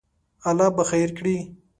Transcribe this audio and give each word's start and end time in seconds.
الله 0.49 0.69
به 0.75 0.83
خیر 0.89 1.09
کړی 1.17 1.37